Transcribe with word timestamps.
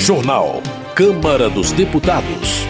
Jornal. 0.00 0.62
Câmara 0.94 1.50
dos 1.50 1.72
Deputados. 1.72 2.66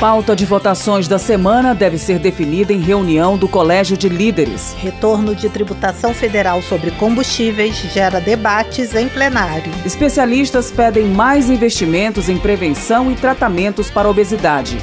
Pauta 0.00 0.34
de 0.34 0.46
votações 0.46 1.06
da 1.06 1.18
semana 1.18 1.74
deve 1.74 1.98
ser 1.98 2.18
definida 2.18 2.72
em 2.72 2.80
reunião 2.80 3.36
do 3.36 3.46
Colégio 3.46 3.94
de 3.94 4.08
Líderes. 4.08 4.74
Retorno 4.78 5.34
de 5.34 5.50
tributação 5.50 6.14
federal 6.14 6.62
sobre 6.62 6.90
combustíveis 6.92 7.76
gera 7.92 8.20
debates 8.20 8.94
em 8.94 9.06
plenário. 9.06 9.70
Especialistas 9.84 10.70
pedem 10.70 11.04
mais 11.04 11.50
investimentos 11.50 12.30
em 12.30 12.38
prevenção 12.38 13.12
e 13.12 13.16
tratamentos 13.16 13.90
para 13.90 14.08
a 14.08 14.10
obesidade. 14.10 14.78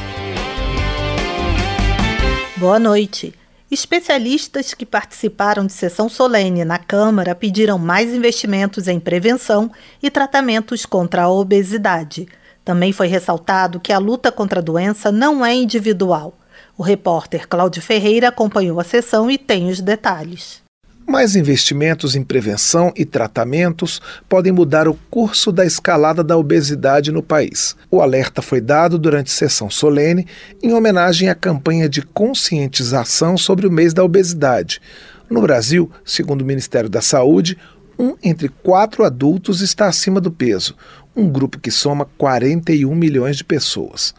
Boa 2.55 2.77
noite. 2.77 3.38
Especialistas 3.71 4.73
que 4.73 4.83
participaram 4.83 5.63
de 5.63 5.73
sessão 5.73 6.09
solene 6.09 6.65
na 6.65 6.79
Câmara 6.79 7.35
pediram 7.35 7.77
mais 7.77 8.11
investimentos 8.11 8.87
em 8.87 8.99
prevenção 8.99 9.71
e 10.01 10.09
tratamentos 10.09 10.87
contra 10.87 11.23
a 11.23 11.29
obesidade. 11.29 12.27
Também 12.65 12.91
foi 12.91 13.05
ressaltado 13.05 13.79
que 13.79 13.93
a 13.93 13.99
luta 13.99 14.31
contra 14.31 14.59
a 14.59 14.63
doença 14.63 15.11
não 15.11 15.45
é 15.45 15.53
individual. 15.53 16.33
O 16.75 16.81
repórter 16.81 17.47
Cláudio 17.47 17.81
Ferreira 17.81 18.29
acompanhou 18.29 18.79
a 18.79 18.83
sessão 18.83 19.29
e 19.29 19.37
tem 19.37 19.69
os 19.69 19.79
detalhes. 19.81 20.63
Mais 21.09 21.35
investimentos 21.35 22.15
em 22.15 22.23
prevenção 22.23 22.93
e 22.95 23.03
tratamentos 23.03 23.99
podem 24.29 24.51
mudar 24.51 24.87
o 24.87 24.93
curso 25.09 25.51
da 25.51 25.65
escalada 25.65 26.23
da 26.23 26.37
obesidade 26.37 27.11
no 27.11 27.23
país. 27.23 27.75
O 27.89 27.99
alerta 27.99 28.43
foi 28.43 28.61
dado 28.61 28.99
durante 28.99 29.31
sessão 29.31 29.71
solene 29.71 30.27
em 30.61 30.71
homenagem 30.71 31.27
à 31.27 31.33
campanha 31.33 31.89
de 31.89 32.03
conscientização 32.03 33.39
sobre 33.39 33.65
o 33.65 33.71
mês 33.71 33.91
da 33.91 34.03
obesidade. 34.03 34.79
No 35.27 35.41
Brasil, 35.41 35.91
segundo 36.05 36.43
o 36.43 36.45
Ministério 36.45 36.87
da 36.87 37.01
Saúde, 37.01 37.57
um 37.97 38.15
entre 38.23 38.47
quatro 38.47 39.03
adultos 39.03 39.61
está 39.61 39.87
acima 39.87 40.21
do 40.21 40.29
peso, 40.29 40.75
um 41.15 41.27
grupo 41.27 41.59
que 41.59 41.71
soma 41.71 42.07
41 42.19 42.93
milhões 42.93 43.35
de 43.35 43.43
pessoas. 43.43 44.13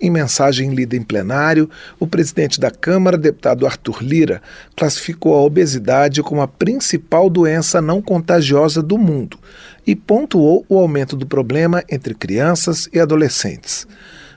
Em 0.00 0.10
mensagem 0.10 0.72
lida 0.74 0.94
em 0.94 1.02
plenário, 1.02 1.68
o 1.98 2.06
presidente 2.06 2.60
da 2.60 2.70
Câmara, 2.70 3.18
deputado 3.18 3.66
Arthur 3.66 4.00
Lira, 4.00 4.40
classificou 4.76 5.34
a 5.34 5.42
obesidade 5.42 6.22
como 6.22 6.40
a 6.40 6.46
principal 6.46 7.28
doença 7.28 7.82
não 7.82 8.00
contagiosa 8.00 8.80
do 8.80 8.96
mundo 8.96 9.38
e 9.84 9.96
pontuou 9.96 10.64
o 10.68 10.78
aumento 10.78 11.16
do 11.16 11.26
problema 11.26 11.82
entre 11.90 12.14
crianças 12.14 12.88
e 12.92 13.00
adolescentes. 13.00 13.88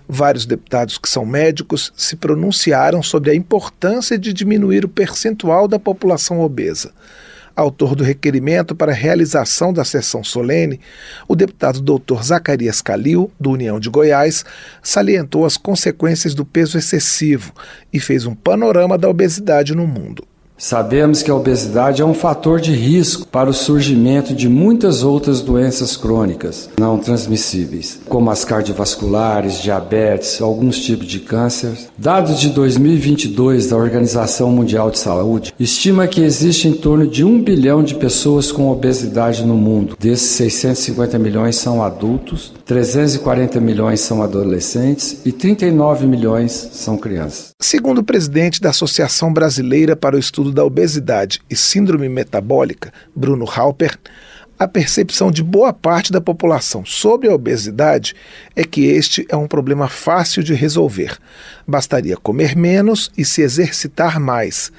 Vários 0.10 0.48
deputados 0.48 0.98
que 0.98 1.08
são 1.08 1.26
médicos 1.26 1.94
se 1.96 2.16
pronunciaram 2.16 3.04
sobre 3.04 3.30
a 3.30 3.36
importância 3.36 4.18
de 4.18 4.34
diminuir 4.34 4.84
o 4.84 4.90
percentual 4.90 5.68
da 5.68 5.78
população 5.78 6.40
obesa 6.40 6.92
autor 7.56 7.96
do 7.96 8.04
requerimento 8.04 8.76
para 8.76 8.94
realização 8.94 9.72
da 9.74 9.84
sessão 9.84 10.24
solene, 10.24 10.80
o 11.28 11.36
deputado 11.36 11.82
doutor 11.82 12.24
Zacarias 12.24 12.82
Calil, 12.82 13.32
do 13.40 13.52
União 13.52 13.80
de 13.80 13.90
Goiás, 13.90 14.46
salientou 14.82 15.46
as 15.46 15.58
consequências 15.58 16.34
do 16.34 16.46
peso 16.46 16.78
excessivo 16.78 17.54
e 17.92 18.00
fez 18.00 18.26
um 18.26 18.36
panorama 18.36 18.98
da 18.98 19.10
obesidade 19.10 19.76
no 19.76 19.86
mundo. 19.86 20.26
Sabemos 20.62 21.24
que 21.24 21.32
a 21.32 21.36
obesidade 21.36 22.04
é 22.04 22.06
um 22.06 22.14
fator 22.14 22.62
de 22.62 22.72
risco 22.72 23.26
para 23.26 23.50
o 23.50 23.54
surgimento 23.54 24.32
de 24.32 24.48
muitas 24.48 25.02
outras 25.02 25.42
doenças 25.42 25.98
crônicas 25.98 26.70
não 26.80 27.00
transmissíveis, 27.00 28.00
como 28.08 28.30
as 28.30 28.46
cardiovasculares, 28.46 29.60
diabetes, 29.60 30.40
alguns 30.40 30.78
tipos 30.78 31.08
de 31.08 31.20
câncer. 31.20 31.72
Dados 31.98 32.40
de 32.40 32.50
2022 32.50 33.70
da 33.70 33.76
Organização 33.76 34.52
Mundial 34.52 34.92
de 34.92 35.00
Saúde 35.00 35.52
estima 35.60 36.08
que 36.08 36.22
existe 36.22 36.68
em 36.68 36.74
torno 36.74 37.08
de 37.08 37.24
um 37.24 37.42
bilhão 37.42 37.84
de 37.84 37.96
pessoas 37.96 38.52
com 38.52 38.70
obesidade 38.70 39.44
no 39.44 39.56
mundo. 39.56 39.98
Desses 40.00 40.30
650 40.30 41.18
milhões 41.18 41.56
são 41.56 41.82
adultos, 41.82 42.54
340 42.68 43.60
milhões 43.60 44.00
são 44.00 44.22
adolescentes 44.22 45.26
e 45.26 45.32
39 45.32 46.06
milhões 46.06 46.52
são 46.72 46.98
crianças. 46.98 47.50
Segundo 47.60 47.98
o 47.98 48.04
presidente 48.04 48.62
da 48.62 48.70
Associação 48.70 49.34
Brasileira 49.34 49.96
para 49.96 50.16
o 50.16 50.20
Estudo 50.20 50.51
da 50.54 50.64
obesidade 50.66 51.42
e 51.50 51.56
síndrome 51.56 52.10
metabólica, 52.10 52.94
Bruno 53.16 53.46
Halper, 53.46 53.98
a 54.62 54.68
percepção 54.68 55.32
de 55.32 55.42
boa 55.42 55.74
parte 55.74 56.12
da 56.12 56.22
população 56.22 56.86
sobre 56.86 57.28
a 57.28 57.34
obesidade 57.34 58.14
é 58.56 58.64
que 58.64 58.86
este 58.86 59.26
é 59.28 59.36
um 59.36 59.48
problema 59.48 59.90
fácil 59.90 60.44
de 60.44 60.54
resolver. 60.54 61.18
Bastaria 61.72 62.18
comer 62.18 62.54
menos 62.54 63.10
e 63.18 63.24
se 63.24 63.42
exercitar 63.42 64.20
mais. 64.20 64.74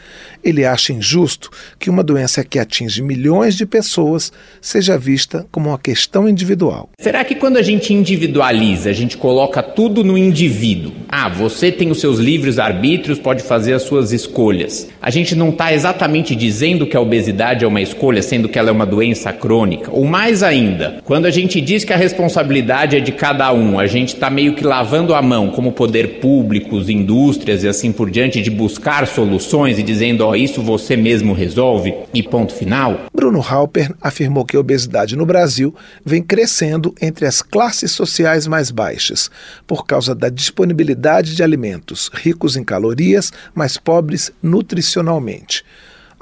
Ele 0.44 0.62
acha 0.62 0.92
injusto 0.92 1.48
que 1.78 1.88
uma 1.88 2.02
doença 2.02 2.44
que 2.44 2.58
atinge 2.58 3.00
milhões 3.00 3.56
de 3.56 3.64
pessoas 3.64 4.30
seja 4.60 4.98
vista 4.98 5.46
como 5.50 5.70
uma 5.70 5.78
questão 5.78 6.28
individual. 6.28 6.90
Será 6.98 7.24
que 7.24 7.34
quando 7.34 7.56
a 7.56 7.62
gente 7.62 7.94
individualiza, 7.94 8.90
a 8.90 8.92
gente 8.92 9.16
coloca 9.16 9.62
tudo 9.62 10.04
no 10.04 10.18
indivíduo? 10.18 10.92
Ah, 11.08 11.30
você 11.30 11.72
tem 11.72 11.90
os 11.90 11.98
seus 11.98 12.18
livres 12.18 12.58
arbítrios, 12.58 13.18
pode 13.18 13.42
fazer 13.42 13.72
as 13.72 13.84
suas 13.84 14.12
escolhas. 14.12 14.86
A 15.00 15.08
gente 15.08 15.34
não 15.34 15.48
está 15.48 15.72
exatamente 15.72 16.36
dizendo 16.36 16.86
que 16.86 16.96
a 16.96 17.00
obesidade 17.00 17.64
é 17.64 17.68
uma 17.68 17.80
escolha, 17.80 18.20
sendo 18.20 18.50
que 18.50 18.58
ela 18.58 18.68
é 18.68 18.72
uma 18.72 18.84
doença 18.84 19.32
crônica. 19.32 19.90
Ou 19.90 20.04
mais 20.04 20.42
ainda, 20.42 21.00
quando 21.04 21.24
a 21.24 21.30
gente 21.30 21.58
diz 21.58 21.84
que 21.84 21.92
a 21.94 21.96
responsabilidade 21.96 22.96
é 22.96 23.00
de 23.00 23.12
cada 23.12 23.50
um, 23.50 23.78
a 23.78 23.86
gente 23.86 24.12
está 24.12 24.28
meio 24.28 24.54
que 24.54 24.62
lavando 24.64 25.14
a 25.14 25.22
mão, 25.22 25.48
como 25.48 25.72
poder 25.72 26.20
público, 26.20 26.81
indústrias 26.88 27.62
e 27.64 27.68
assim 27.68 27.92
por 27.92 28.10
diante, 28.10 28.42
de 28.42 28.50
buscar 28.50 29.06
soluções 29.06 29.78
e 29.78 29.82
dizendo, 29.82 30.24
ó, 30.24 30.30
oh, 30.30 30.36
isso 30.36 30.62
você 30.62 30.96
mesmo 30.96 31.32
resolve 31.32 31.94
e 32.12 32.22
ponto 32.22 32.52
final. 32.54 33.06
Bruno 33.14 33.40
Halper 33.40 33.94
afirmou 34.00 34.44
que 34.44 34.56
a 34.56 34.60
obesidade 34.60 35.16
no 35.16 35.26
Brasil 35.26 35.74
vem 36.04 36.22
crescendo 36.22 36.94
entre 37.00 37.26
as 37.26 37.42
classes 37.42 37.92
sociais 37.92 38.46
mais 38.46 38.70
baixas, 38.70 39.30
por 39.66 39.86
causa 39.86 40.14
da 40.14 40.28
disponibilidade 40.28 41.34
de 41.34 41.42
alimentos 41.42 42.10
ricos 42.12 42.56
em 42.56 42.64
calorias, 42.64 43.32
mas 43.54 43.76
pobres 43.76 44.32
nutricionalmente. 44.42 45.64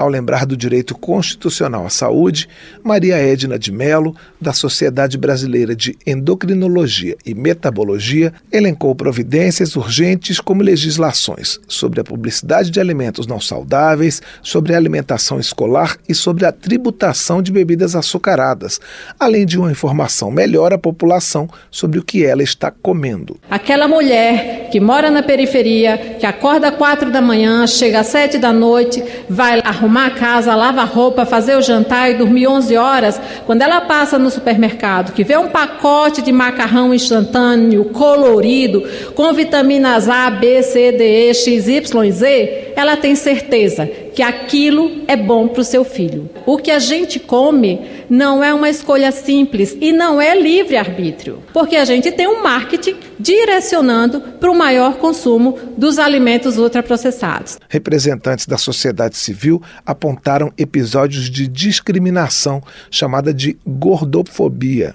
Ao 0.00 0.08
lembrar 0.08 0.46
do 0.46 0.56
direito 0.56 0.96
constitucional 0.96 1.84
à 1.84 1.90
saúde, 1.90 2.48
Maria 2.82 3.18
Edna 3.18 3.58
de 3.58 3.70
Mello, 3.70 4.16
da 4.40 4.50
Sociedade 4.50 5.18
Brasileira 5.18 5.76
de 5.76 5.94
Endocrinologia 6.06 7.18
e 7.26 7.34
Metabologia, 7.34 8.32
elencou 8.50 8.94
providências 8.94 9.76
urgentes 9.76 10.40
como 10.40 10.62
legislações 10.62 11.60
sobre 11.68 12.00
a 12.00 12.04
publicidade 12.04 12.70
de 12.70 12.80
alimentos 12.80 13.26
não 13.26 13.38
saudáveis, 13.38 14.22
sobre 14.42 14.72
a 14.72 14.78
alimentação 14.78 15.38
escolar 15.38 15.98
e 16.08 16.14
sobre 16.14 16.46
a 16.46 16.52
tributação 16.52 17.42
de 17.42 17.52
bebidas 17.52 17.94
açucaradas, 17.94 18.80
além 19.18 19.44
de 19.44 19.58
uma 19.58 19.70
informação 19.70 20.30
melhor 20.30 20.72
à 20.72 20.78
população 20.78 21.46
sobre 21.70 21.98
o 21.98 22.02
que 22.02 22.24
ela 22.24 22.42
está 22.42 22.70
comendo. 22.70 23.38
Aquela 23.50 23.86
mulher 23.86 24.70
que 24.72 24.80
mora 24.80 25.10
na 25.10 25.22
periferia, 25.22 26.16
que 26.18 26.24
acorda 26.24 26.68
às 26.68 26.76
quatro 26.76 27.10
da 27.12 27.20
manhã, 27.20 27.66
chega 27.66 28.00
às 28.00 28.06
sete 28.06 28.38
da 28.38 28.50
noite, 28.50 29.04
vai 29.28 29.60
arrumar 29.62 29.89
arrumar 29.90 30.06
a 30.06 30.10
casa, 30.10 30.54
lavar 30.54 30.86
roupa, 30.86 31.26
fazer 31.26 31.56
o 31.56 31.62
jantar 31.62 32.10
e 32.10 32.14
dormir 32.14 32.46
11 32.46 32.76
horas, 32.76 33.20
quando 33.44 33.62
ela 33.62 33.80
passa 33.80 34.18
no 34.18 34.30
supermercado, 34.30 35.12
que 35.12 35.24
vê 35.24 35.36
um 35.36 35.48
pacote 35.48 36.22
de 36.22 36.30
macarrão 36.30 36.94
instantâneo, 36.94 37.86
colorido, 37.86 38.84
com 39.14 39.32
vitaminas 39.32 40.08
A, 40.08 40.30
B, 40.30 40.62
C, 40.62 40.92
D, 40.92 41.30
E, 41.30 41.34
X, 41.34 41.68
Y, 41.68 42.10
Z, 42.12 42.69
ela 42.76 42.96
tem 42.96 43.14
certeza 43.14 43.86
que 43.86 44.22
aquilo 44.22 45.02
é 45.06 45.16
bom 45.16 45.48
para 45.48 45.60
o 45.60 45.64
seu 45.64 45.84
filho. 45.84 46.28
O 46.46 46.58
que 46.58 46.70
a 46.70 46.78
gente 46.78 47.18
come 47.18 47.80
não 48.08 48.42
é 48.42 48.52
uma 48.52 48.68
escolha 48.68 49.12
simples 49.12 49.76
e 49.80 49.92
não 49.92 50.20
é 50.20 50.38
livre-arbítrio, 50.38 51.42
porque 51.52 51.76
a 51.76 51.84
gente 51.84 52.10
tem 52.10 52.26
um 52.26 52.42
marketing 52.42 52.96
direcionando 53.18 54.20
para 54.20 54.50
o 54.50 54.56
maior 54.56 54.96
consumo 54.96 55.58
dos 55.76 55.98
alimentos 55.98 56.58
ultraprocessados. 56.58 57.58
Representantes 57.68 58.46
da 58.46 58.58
sociedade 58.58 59.16
civil 59.16 59.62
apontaram 59.84 60.52
episódios 60.58 61.30
de 61.30 61.46
discriminação 61.46 62.62
chamada 62.90 63.32
de 63.32 63.56
gordofobia. 63.66 64.94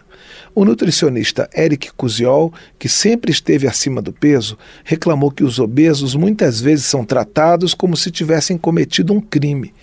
O 0.56 0.63
nutricionista 0.63 1.50
Eric 1.54 1.92
Cusiol, 1.98 2.54
que 2.80 2.88
sempre 2.88 3.30
esteve 3.30 3.68
acima 3.68 4.02
do 4.02 4.13
peso, 4.13 4.57
reclamou 4.86 5.30
que 5.30 5.44
os 5.44 5.60
obesos 5.60 6.16
muitas 6.16 6.62
vezes 6.62 6.86
são 6.86 7.04
tratados 7.04 7.74
como 7.74 7.98
se 7.98 8.10
tivessem 8.10 8.57
cometido 8.57 9.12
um 9.12 9.19
crime. 9.19 9.74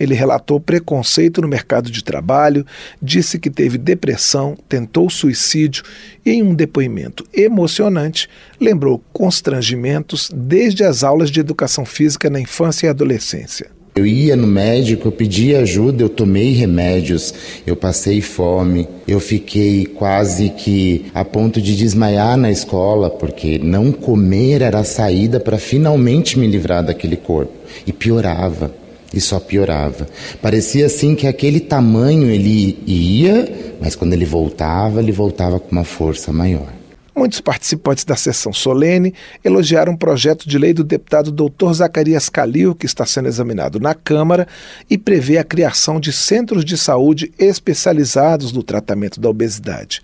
Ele 0.00 0.14
relatou 0.14 0.58
preconceito 0.58 1.40
no 1.40 1.46
mercado 1.46 1.92
de 1.92 2.02
trabalho, 2.02 2.66
disse 3.00 3.38
que 3.38 3.48
teve 3.48 3.78
depressão, 3.78 4.58
tentou 4.68 5.08
suicídio 5.08 5.84
e, 6.24 6.32
em 6.32 6.42
um 6.42 6.56
depoimento 6.56 7.24
emocionante, 7.32 8.28
lembrou 8.60 9.00
constrangimentos 9.12 10.28
desde 10.34 10.82
as 10.82 11.04
aulas 11.04 11.30
de 11.30 11.38
educação 11.38 11.86
física 11.86 12.28
na 12.28 12.40
infância 12.40 12.88
e 12.88 12.90
adolescência. 12.90 13.75
Eu 13.96 14.04
ia 14.04 14.36
no 14.36 14.46
médico, 14.46 15.08
eu 15.08 15.12
pedia 15.12 15.60
ajuda, 15.60 16.02
eu 16.02 16.10
tomei 16.10 16.52
remédios, 16.52 17.32
eu 17.66 17.74
passei 17.74 18.20
fome, 18.20 18.86
eu 19.08 19.18
fiquei 19.18 19.86
quase 19.86 20.50
que 20.50 21.06
a 21.14 21.24
ponto 21.24 21.62
de 21.62 21.74
desmaiar 21.74 22.36
na 22.36 22.50
escola, 22.50 23.08
porque 23.08 23.58
não 23.58 23.90
comer 23.90 24.60
era 24.60 24.80
a 24.80 24.84
saída 24.84 25.40
para 25.40 25.56
finalmente 25.56 26.38
me 26.38 26.46
livrar 26.46 26.84
daquele 26.84 27.16
corpo. 27.16 27.54
E 27.86 27.92
piorava. 27.92 28.70
e 29.14 29.20
só 29.20 29.40
piorava. 29.40 30.06
Parecia 30.42 30.84
assim 30.84 31.14
que 31.14 31.26
aquele 31.26 31.58
tamanho 31.58 32.28
ele 32.28 32.78
ia, 32.86 33.76
mas 33.80 33.96
quando 33.96 34.12
ele 34.12 34.26
voltava, 34.26 35.00
ele 35.00 35.12
voltava 35.12 35.58
com 35.58 35.72
uma 35.72 35.84
força 35.84 36.30
maior. 36.30 36.68
Muitos 37.16 37.40
participantes 37.40 38.04
da 38.04 38.14
sessão 38.14 38.52
solene 38.52 39.14
elogiaram 39.42 39.94
um 39.94 39.96
projeto 39.96 40.46
de 40.46 40.58
lei 40.58 40.74
do 40.74 40.84
deputado 40.84 41.32
Dr. 41.32 41.72
Zacarias 41.72 42.28
Calil, 42.28 42.74
que 42.74 42.84
está 42.84 43.06
sendo 43.06 43.26
examinado 43.26 43.80
na 43.80 43.94
Câmara 43.94 44.46
e 44.90 44.98
prevê 44.98 45.38
a 45.38 45.44
criação 45.44 45.98
de 45.98 46.12
centros 46.12 46.62
de 46.62 46.76
saúde 46.76 47.32
especializados 47.38 48.52
no 48.52 48.62
tratamento 48.62 49.18
da 49.18 49.30
obesidade. 49.30 50.02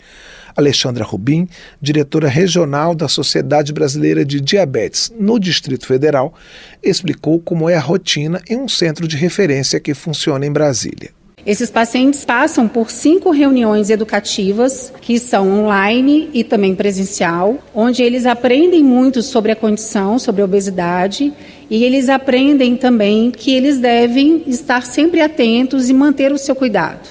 Alexandra 0.56 1.05
Rubim, 1.05 1.47
diretora 1.82 2.31
regional 2.31 2.94
da 2.94 3.09
Sociedade 3.09 3.75
Brasileira 3.75 4.25
de 4.25 4.41
Diabetes 4.41 5.12
no 5.19 5.38
Distrito 5.38 5.87
Federal, 5.87 6.32
explicou 6.82 7.38
como 7.38 7.69
é 7.69 7.76
a 7.76 7.81
rotina 7.81 8.41
em 8.49 8.56
um 8.56 8.69
centro 8.69 9.06
de 9.06 9.19
referência 9.19 9.79
que 9.79 9.93
funciona 9.93 10.47
em 10.47 10.53
Brasília. 10.53 11.11
Esses 11.44 11.71
pacientes 11.71 12.25
passam 12.25 12.69
por 12.69 12.89
cinco 12.89 13.31
reuniões 13.31 13.91
educativas, 13.91 14.93
que 15.00 15.19
são 15.19 15.65
online 15.65 16.31
e 16.33 16.44
também 16.44 16.73
presencial, 16.73 17.59
onde 17.75 18.00
eles 18.00 18.27
aprendem 18.27 18.85
muito 18.85 19.23
sobre 19.23 19.50
a 19.50 19.56
condição, 19.56 20.21
sobre 20.21 20.41
a 20.41 20.44
obesidade, 20.44 21.33
e 21.69 21.83
eles 21.83 22.09
aprendem 22.09 22.77
também 22.77 23.33
que 23.33 23.53
eles 23.53 23.79
devem 23.79 24.44
estar 24.47 24.87
sempre 24.87 25.21
atentos 25.21 25.91
e 25.91 25.93
manter 25.93 26.31
o 26.31 26.39
seu 26.39 26.55
cuidado. 26.55 27.09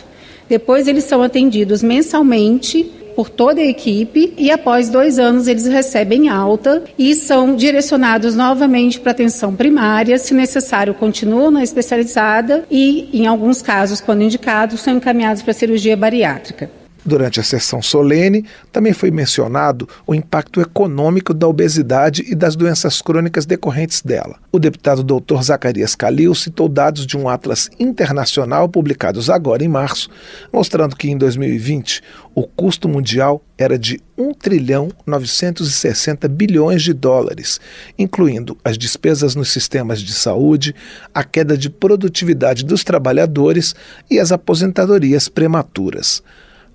Depois, 0.48 0.88
eles 0.88 1.04
são 1.04 1.22
atendidos 1.22 1.84
mensalmente 1.84 2.90
por 3.16 3.30
toda 3.30 3.62
a 3.62 3.66
equipe 3.66 4.34
e 4.38 4.52
após 4.52 4.90
dois 4.90 5.20
anos 5.20 5.48
eles 5.48 5.68
recebem 5.68 6.30
alta 6.30 6.84
e 6.98 7.14
são 7.16 7.56
direcionados 7.56 8.36
novamente 8.36 9.00
para 9.00 9.12
atenção 9.12 9.56
primária, 9.56 10.18
se 10.18 10.34
necessário 10.34 10.94
continuam 10.94 11.52
na 11.52 11.64
especializada 11.64 12.66
e, 12.70 13.10
em 13.14 13.28
alguns 13.28 13.62
casos, 13.62 14.02
quando 14.02 14.24
indicados, 14.24 14.82
são 14.82 14.96
encaminhados 14.96 15.42
para 15.42 15.54
cirurgia 15.54 15.96
bariátrica. 15.96 16.81
Durante 17.04 17.40
a 17.40 17.44
sessão 17.44 17.82
solene, 17.82 18.46
também 18.72 18.94
foi 18.94 19.10
mencionado 19.10 19.90
o 20.06 20.14
impacto 20.14 20.62
econômico 20.62 21.34
da 21.34 21.48
obesidade 21.48 22.24
e 22.28 22.36
das 22.36 22.56
doenças 22.56 23.02
crônicas 23.02 23.44
decorrentes 23.44 24.04
dela. 24.04 24.38
O 24.52 24.60
deputado 24.60 25.04
Dr. 25.04 25.42
Zacarias 25.42 25.96
Calil 25.96 26.36
citou 26.36 26.70
dados 26.70 27.08
de 27.08 27.18
um 27.18 27.28
atlas 27.28 27.72
internacional 27.80 28.70
publicados 28.70 29.32
agora 29.32 29.64
em 29.64 29.68
março, 29.68 30.10
mostrando 30.54 30.96
que 30.96 31.10
em 31.10 31.18
2020 31.18 32.04
o 32.36 32.44
custo 32.44 32.88
mundial 32.88 33.44
era 33.58 33.80
de 33.80 34.00
1 34.16 34.34
trilhão 34.36 34.90
960 35.06 36.28
bilhões 36.28 36.84
de 36.84 36.94
dólares, 36.94 37.60
incluindo 37.98 38.56
as 38.64 38.78
despesas 38.78 39.34
nos 39.34 39.52
sistemas 39.52 40.02
de 40.02 40.14
saúde, 40.14 40.76
a 41.14 41.24
queda 41.24 41.58
de 41.58 41.70
produtividade 41.70 42.64
dos 42.64 42.84
trabalhadores 42.84 43.74
e 44.10 44.20
as 44.20 44.32
aposentadorias 44.32 45.28
prematuras. 45.28 46.22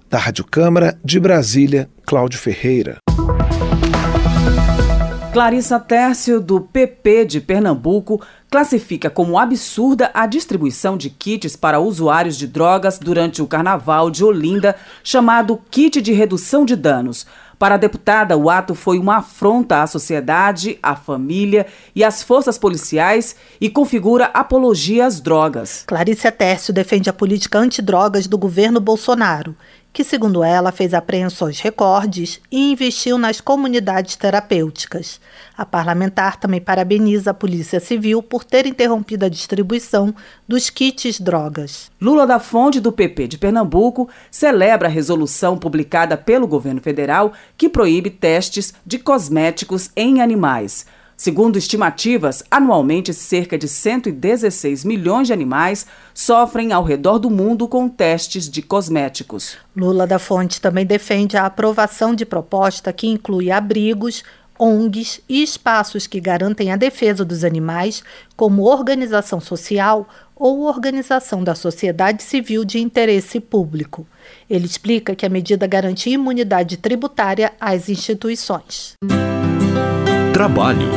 Da 0.08 0.18
Rádio 0.18 0.44
Câmara 0.44 0.96
de 1.04 1.18
Brasília, 1.18 1.90
Cláudio 2.06 2.38
Ferreira. 2.38 2.98
Clarissa 5.32 5.80
Tércio, 5.80 6.40
do 6.40 6.60
PP 6.60 7.24
de 7.24 7.40
Pernambuco, 7.40 8.24
classifica 8.48 9.10
como 9.10 9.36
absurda 9.36 10.10
a 10.14 10.24
distribuição 10.26 10.96
de 10.96 11.10
kits 11.10 11.56
para 11.56 11.80
usuários 11.80 12.36
de 12.38 12.46
drogas 12.46 12.98
durante 12.98 13.42
o 13.42 13.46
Carnaval 13.46 14.08
de 14.08 14.24
Olinda, 14.24 14.76
chamado 15.02 15.60
Kit 15.70 16.00
de 16.00 16.12
Redução 16.12 16.64
de 16.64 16.76
Danos. 16.76 17.26
Para 17.58 17.74
a 17.74 17.78
deputada, 17.78 18.36
o 18.36 18.48
ato 18.48 18.74
foi 18.74 18.98
uma 18.98 19.16
afronta 19.16 19.82
à 19.82 19.86
sociedade, 19.86 20.78
à 20.82 20.94
família 20.94 21.66
e 21.94 22.04
às 22.04 22.22
forças 22.22 22.58
policiais 22.58 23.34
e 23.60 23.68
configura 23.68 24.26
apologia 24.26 25.06
às 25.06 25.20
drogas. 25.20 25.84
Clarice 25.86 26.30
Tércio 26.30 26.72
defende 26.72 27.10
a 27.10 27.14
política 27.14 27.58
antidrogas 27.58 28.26
do 28.26 28.38
governo 28.38 28.78
Bolsonaro 28.78 29.56
que, 29.96 30.04
segundo 30.04 30.44
ela, 30.44 30.72
fez 30.72 30.92
apreensões 30.92 31.58
recordes 31.58 32.38
e 32.52 32.70
investiu 32.70 33.16
nas 33.16 33.40
comunidades 33.40 34.14
terapêuticas. 34.14 35.18
A 35.56 35.64
parlamentar 35.64 36.38
também 36.38 36.60
parabeniza 36.60 37.30
a 37.30 37.34
Polícia 37.34 37.80
Civil 37.80 38.22
por 38.22 38.44
ter 38.44 38.66
interrompido 38.66 39.24
a 39.24 39.30
distribuição 39.30 40.14
dos 40.46 40.68
kits 40.68 41.18
drogas. 41.18 41.90
Lula 41.98 42.26
da 42.26 42.38
Fonte, 42.38 42.78
do 42.78 42.92
PP 42.92 43.26
de 43.26 43.38
Pernambuco, 43.38 44.06
celebra 44.30 44.86
a 44.86 44.90
resolução 44.90 45.56
publicada 45.56 46.14
pelo 46.14 46.46
governo 46.46 46.82
federal 46.82 47.32
que 47.56 47.66
proíbe 47.66 48.10
testes 48.10 48.74
de 48.84 48.98
cosméticos 48.98 49.88
em 49.96 50.20
animais. 50.20 50.84
Segundo 51.16 51.56
estimativas, 51.56 52.44
anualmente 52.50 53.14
cerca 53.14 53.56
de 53.56 53.66
116 53.66 54.84
milhões 54.84 55.28
de 55.28 55.32
animais 55.32 55.86
sofrem 56.12 56.74
ao 56.74 56.84
redor 56.84 57.18
do 57.18 57.30
mundo 57.30 57.66
com 57.66 57.88
testes 57.88 58.50
de 58.50 58.60
cosméticos. 58.60 59.56
Lula 59.74 60.06
da 60.06 60.18
Fonte 60.18 60.60
também 60.60 60.84
defende 60.84 61.36
a 61.38 61.46
aprovação 61.46 62.14
de 62.14 62.26
proposta 62.26 62.92
que 62.92 63.06
inclui 63.06 63.50
abrigos, 63.50 64.22
ONGs 64.58 65.22
e 65.26 65.42
espaços 65.42 66.06
que 66.06 66.20
garantem 66.20 66.70
a 66.70 66.76
defesa 66.76 67.24
dos 67.24 67.44
animais, 67.44 68.02
como 68.36 68.64
organização 68.64 69.40
social 69.40 70.06
ou 70.34 70.64
organização 70.64 71.42
da 71.42 71.54
sociedade 71.54 72.22
civil 72.22 72.62
de 72.62 72.78
interesse 72.78 73.40
público. 73.40 74.06
Ele 74.50 74.66
explica 74.66 75.14
que 75.14 75.24
a 75.24 75.30
medida 75.30 75.66
garante 75.66 76.10
imunidade 76.10 76.76
tributária 76.76 77.54
às 77.58 77.88
instituições. 77.88 78.94
Trabalho. 80.36 80.90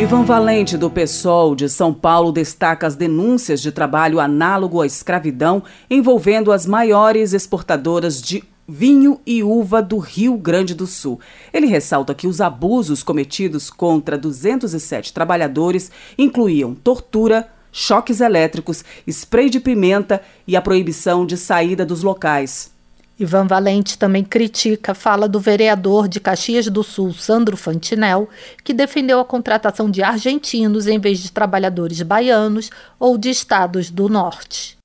Ivan 0.00 0.22
Valente, 0.22 0.76
do 0.76 0.88
PSOL 0.88 1.56
de 1.56 1.68
São 1.68 1.92
Paulo, 1.92 2.30
destaca 2.30 2.86
as 2.86 2.94
denúncias 2.94 3.60
de 3.60 3.72
trabalho 3.72 4.20
análogo 4.20 4.80
à 4.80 4.86
escravidão 4.86 5.64
envolvendo 5.90 6.52
as 6.52 6.66
maiores 6.66 7.32
exportadoras 7.32 8.22
de 8.22 8.44
vinho 8.68 9.20
e 9.26 9.42
uva 9.42 9.82
do 9.82 9.98
Rio 9.98 10.36
Grande 10.38 10.72
do 10.72 10.86
Sul. 10.86 11.18
Ele 11.52 11.66
ressalta 11.66 12.14
que 12.14 12.28
os 12.28 12.40
abusos 12.40 13.02
cometidos 13.02 13.70
contra 13.70 14.16
207 14.16 15.12
trabalhadores 15.12 15.90
incluíam 16.16 16.76
tortura, 16.76 17.48
choques 17.72 18.20
elétricos, 18.20 18.84
spray 19.04 19.50
de 19.50 19.58
pimenta 19.58 20.22
e 20.46 20.56
a 20.56 20.62
proibição 20.62 21.26
de 21.26 21.36
saída 21.36 21.84
dos 21.84 22.04
locais. 22.04 22.77
Ivan 23.18 23.46
Valente 23.46 23.98
também 23.98 24.22
critica 24.22 24.92
a 24.92 24.94
fala 24.94 25.28
do 25.28 25.40
vereador 25.40 26.06
de 26.06 26.20
Caxias 26.20 26.68
do 26.68 26.84
Sul, 26.84 27.12
Sandro 27.12 27.56
Fantinel, 27.56 28.28
que 28.62 28.72
defendeu 28.72 29.18
a 29.18 29.24
contratação 29.24 29.90
de 29.90 30.02
argentinos 30.02 30.86
em 30.86 31.00
vez 31.00 31.18
de 31.18 31.32
trabalhadores 31.32 32.00
baianos 32.02 32.70
ou 32.98 33.18
de 33.18 33.30
estados 33.30 33.90
do 33.90 34.08
norte. 34.08 34.78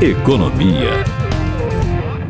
Economia. 0.00 1.27